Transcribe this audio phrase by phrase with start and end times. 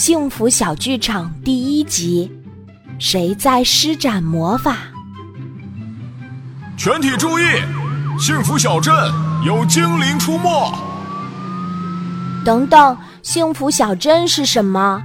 [0.00, 2.32] 幸福小剧场第一集：
[2.98, 4.78] 谁在施展魔法？
[6.74, 7.42] 全体注意！
[8.18, 8.94] 幸福小镇
[9.44, 10.72] 有精灵出没。
[12.46, 15.02] 等等，幸福小镇是什么？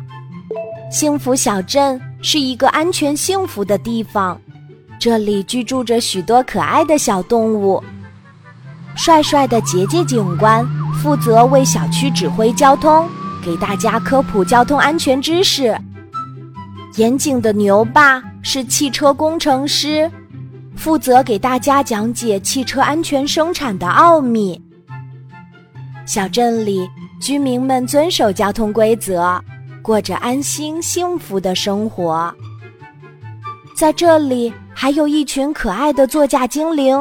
[0.89, 4.39] 幸福小镇是一个安全幸福的地方，
[4.97, 7.83] 这里居住着许多可爱的小动物。
[8.95, 10.65] 帅帅的杰杰警官
[11.03, 13.09] 负责为小区指挥交通，
[13.45, 15.77] 给大家科普交通安全知识。
[16.95, 20.09] 严谨的牛爸是汽车工程师，
[20.75, 24.59] 负责给大家讲解汽车安全生产的奥秘。
[26.07, 26.89] 小镇里
[27.21, 29.39] 居民们遵守交通规则，
[29.83, 32.33] 过着安心幸福的生活。
[33.75, 36.97] 在这里还有一群可爱的座驾精灵。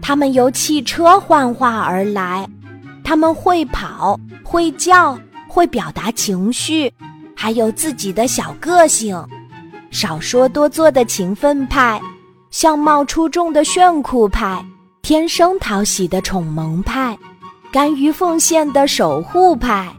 [0.00, 2.48] 他们由汽车幻化而来，
[3.02, 5.18] 他们会跑，会叫，
[5.58, 6.88] 会表达情绪，
[7.34, 9.20] 还有自己的小个性。
[9.90, 12.00] 少说多做的勤奋派，
[12.52, 14.64] 相貌出众的炫酷派，
[15.02, 17.18] 天生讨喜的宠萌派，
[17.72, 19.92] 甘于奉献的守护派。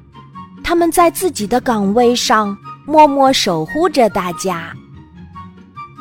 [0.64, 4.72] 他们在自己的岗位上默默守护着大家。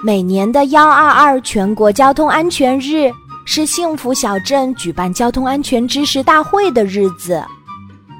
[0.04, 3.10] 每年的幺二二全国交通安全日。
[3.44, 7.42] 是幸福小镇举办交通安全知识大会的日子。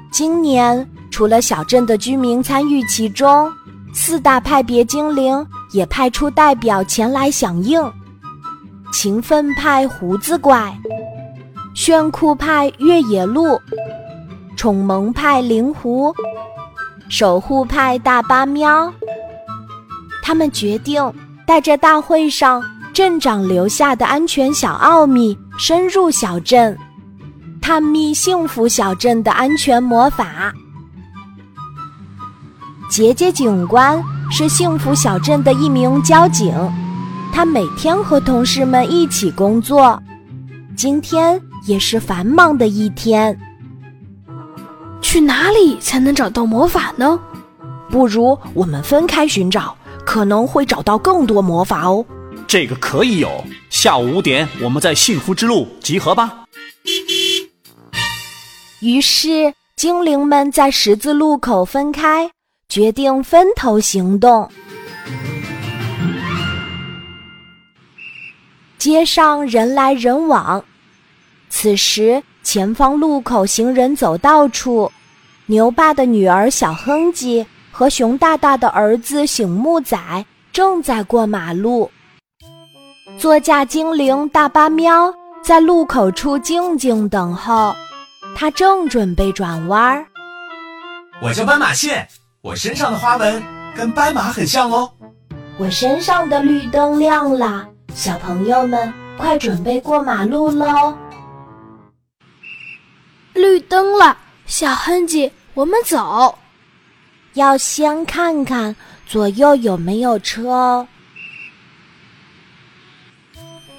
[0.09, 3.51] 今年除了小镇的居民参与其中，
[3.91, 7.83] 四大派别精灵也派出代表前来响应。
[8.93, 10.73] 勤奋派胡子怪，
[11.73, 13.59] 炫酷派越野鹿，
[14.55, 16.15] 宠萌派灵狐，
[17.09, 18.89] 守护派大巴喵。
[20.23, 21.03] 他们决定
[21.45, 22.63] 带着大会上。
[22.93, 26.77] 镇长留下的安全小奥秘，深入小镇，
[27.61, 30.53] 探秘幸福小镇的安全魔法。
[32.89, 36.51] 杰杰警官是幸福小镇的一名交警，
[37.31, 40.01] 他每天和同事们一起工作。
[40.75, 43.37] 今天也是繁忙的一天。
[45.01, 47.19] 去哪里才能找到魔法呢？
[47.91, 52.03] 不如我们分开寻找，可能会找到更多魔法哦。
[52.47, 53.29] 这个可以有。
[53.69, 56.45] 下午五点，我们在幸福之路集合吧。
[58.81, 62.31] 于是，精灵们在十字路口分开，
[62.69, 64.47] 决定分头行动。
[68.77, 70.63] 街上人来人往，
[71.49, 74.89] 此时前方路口行人走道处，
[75.47, 79.97] 牛爸的女儿小哼唧和熊大大的儿子醒目仔
[80.53, 81.89] 正在过马路。
[83.17, 85.11] 座驾精灵大巴喵
[85.43, 87.75] 在路口处静静等候，
[88.35, 90.05] 它正准备转弯。
[91.21, 92.07] 我叫斑马线，
[92.41, 93.43] 我身上的花纹
[93.75, 94.89] 跟斑马很像哦。
[95.57, 100.97] 我身上的绿灯亮了，小朋友们快准备过马路喽！
[103.33, 106.33] 绿灯了，小哼唧，我们走。
[107.33, 108.73] 要先看看
[109.05, 110.87] 左右有没有车哦。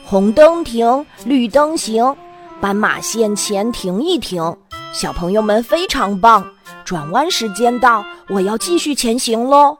[0.04, 2.14] 红灯停，绿灯行，
[2.60, 4.54] 斑马线前停一停。
[4.92, 6.46] 小朋友们非常棒，
[6.84, 9.76] 转弯时间到，我要继续前行喽。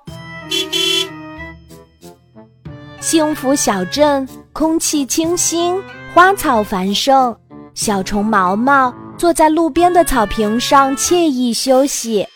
[3.00, 5.81] 幸福小镇空气清新，
[6.12, 7.37] 花草繁盛，
[7.75, 12.27] 小虫毛毛坐在路边的草坪上惬意休息。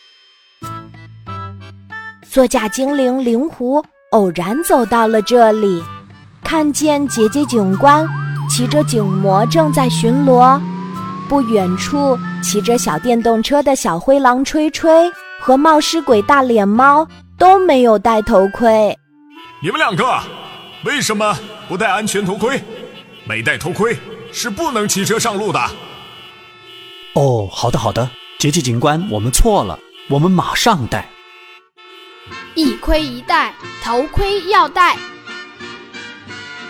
[2.30, 5.82] 座驾精灵灵狐偶然走到了这里。
[6.44, 8.06] 看见姐姐警官
[8.48, 10.60] 骑着警摩正在巡逻，
[11.28, 15.10] 不远处骑着小电动车的小灰狼吹吹
[15.44, 17.06] 和冒失鬼大脸猫
[17.36, 18.96] 都没有戴头盔。
[19.60, 20.18] 你们两个
[20.86, 21.36] 为什么
[21.68, 22.58] 不戴安全头盔？
[23.28, 23.94] 没戴头盔
[24.32, 25.60] 是不能骑车上路的。
[27.12, 29.78] 哦，好的好的，杰奇警官，我们错了，
[30.08, 31.06] 我们马上戴。
[32.54, 34.96] 一盔一戴，头盔要戴。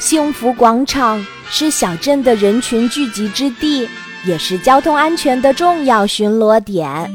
[0.00, 3.88] 幸福广场是小镇的人群聚集之地，
[4.25, 7.09] 也是交通安全的重要巡逻点。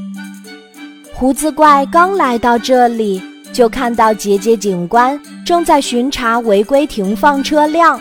[1.20, 3.22] 胡子怪刚来到这里，
[3.52, 8.00] 就看到杰杰警官正在巡查违规停放车辆。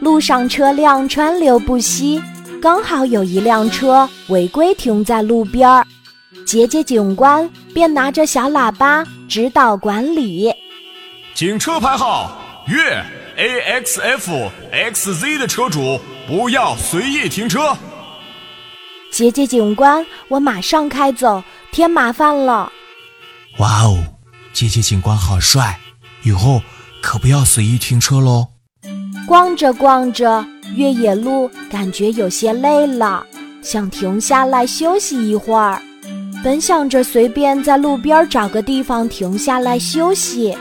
[0.00, 2.18] 路上车辆川流不息，
[2.58, 5.86] 刚好有一辆车违规停在路边儿，
[6.46, 10.50] 杰杰警官便拿着小喇叭指导管理。
[11.34, 12.38] 警车牌号
[12.68, 13.04] 粤。
[13.36, 17.74] A X F X Z 的车主不要随意停车。
[19.10, 21.42] 杰杰警官，我马上开走，
[21.72, 22.70] 添麻烦了。
[23.58, 24.02] 哇哦，
[24.52, 25.78] 姐姐警官好帅，
[26.22, 26.62] 以后
[27.02, 28.48] 可不要随意停车喽。
[29.26, 30.44] 逛着逛着，
[30.74, 33.24] 越野路感觉有些累了，
[33.62, 35.80] 想停下来休息一会儿。
[36.42, 40.56] 本想着随便在路边找个地方停下来休息，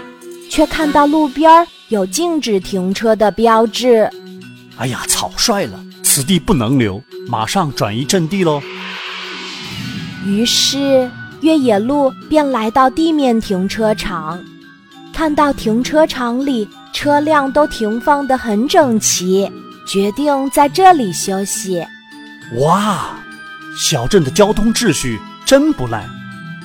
[0.49, 4.09] 却看到路边有禁止停车的标志。
[4.77, 8.61] 哎呀，草率了，此地不能留，马上转移阵地喽。
[10.25, 11.09] 于是
[11.41, 14.43] 越野鹿便来到地面停车场，
[15.13, 19.49] 看到停车场里车辆都停放得很整齐，
[19.87, 21.85] 决定在这里休息。
[22.57, 23.17] 哇，
[23.77, 26.05] 小镇的交通秩序真不赖！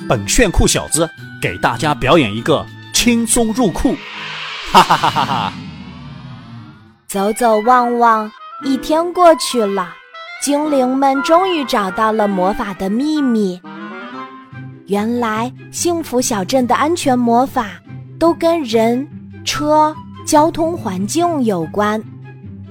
[0.07, 1.09] 本炫酷小子
[1.41, 3.95] 给大家表演一个轻松入库，
[4.71, 5.53] 哈哈哈哈哈！
[7.07, 8.29] 走走望望，
[8.63, 9.87] 一天过去了。
[10.41, 13.59] 精灵们终于找到了魔法的秘密。
[14.87, 17.71] 原来，幸福小镇的安全魔法
[18.19, 19.07] 都跟人、
[19.43, 19.95] 车、
[20.27, 22.01] 交通环境有关。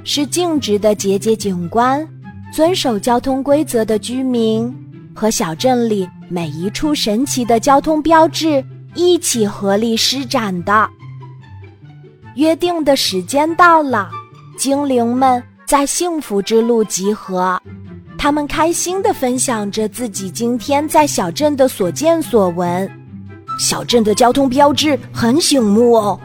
[0.05, 2.07] 是静止的节节景观、
[2.53, 4.73] 遵守交通规则的居民
[5.15, 8.63] 和小镇里每一处神奇的交通标志
[8.95, 10.89] 一起合力施展的。
[12.37, 14.11] 约定的时间到了，
[14.59, 15.43] 精灵们。
[15.67, 17.61] 在幸福之路集合，
[18.19, 22.91] 他们开心地分享着自己今天在小镇的所见所闻。
[23.59, 26.21] 小镇的交通标志很醒目哦。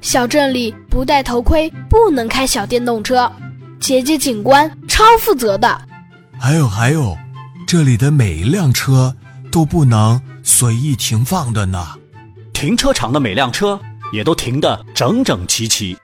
[0.00, 3.30] 小镇里不戴头盔不能开小电动车，
[3.78, 5.80] 姐姐警官超负责的。
[6.38, 7.16] 还有还有，
[7.66, 9.14] 这里的每一辆车
[9.50, 11.86] 都不能随意停放的呢。
[12.54, 13.78] 停车场的每辆车
[14.12, 15.96] 也都停得整整齐齐。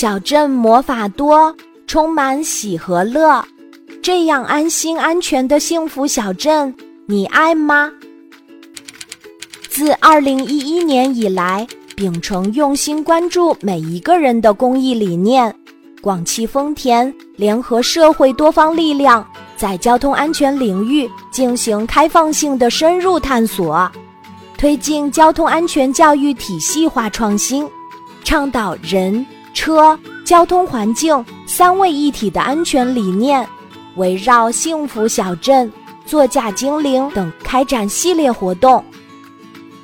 [0.00, 1.52] 小镇魔法多，
[1.88, 3.44] 充满喜和乐，
[4.00, 6.72] 这样安心安全的幸福小镇，
[7.06, 7.90] 你爱吗？
[9.68, 11.66] 自二零一一年以来，
[11.96, 15.52] 秉承用心关注每一个人的公益理念，
[16.00, 23.90] 广汽丰田联合社会多方力量，在交通安全领域进行开放性的深入探索，
[24.56, 27.68] 推进交通安全教育体系化创新，
[28.22, 29.26] 倡导人。
[29.68, 33.46] 车、交通环境三位一体的安全理念，
[33.96, 35.70] 围绕幸福小镇、
[36.06, 38.82] 座驾精灵等开展系列活动。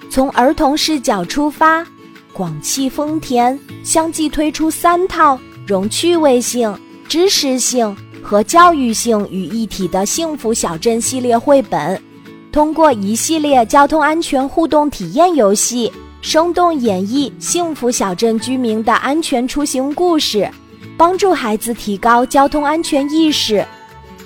[0.09, 1.87] 从儿童视角出发，
[2.33, 6.75] 广汽丰田相继推出三套融趣味性、
[7.07, 12.03] 知识性和教育性于一体的幸福小镇系列绘本，
[12.51, 15.93] 通过一系列交通安全互动体验游戏。
[16.25, 20.51] 生动演绎幸福小镇居民的安全出行故事，
[20.97, 23.63] 帮助孩子提高交通安全意识，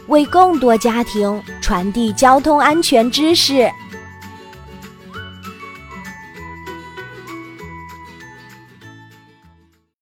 [0.07, 3.69] 为更多家庭传递交通安全知识。